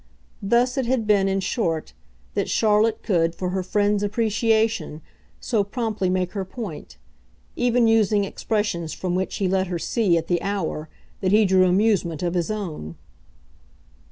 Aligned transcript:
Thus 0.41 0.79
it 0.79 0.87
had 0.87 1.05
been, 1.05 1.27
in 1.27 1.41
short, 1.41 1.93
that 2.33 2.49
Charlotte 2.49 3.03
could, 3.03 3.35
for 3.35 3.49
her 3.51 3.61
friend's 3.61 4.01
appreciation, 4.01 5.03
so 5.39 5.63
promptly 5.63 6.09
make 6.09 6.31
her 6.31 6.43
point; 6.43 6.97
even 7.55 7.85
using 7.87 8.23
expressions 8.23 8.93
from 8.93 9.13
which 9.13 9.35
he 9.35 9.47
let 9.47 9.67
her 9.67 9.77
see, 9.77 10.17
at 10.17 10.25
the 10.25 10.41
hour, 10.41 10.89
that 11.19 11.31
he 11.31 11.45
drew 11.45 11.67
amusement 11.67 12.23
of 12.23 12.33
his 12.33 12.49
own. 12.49 12.95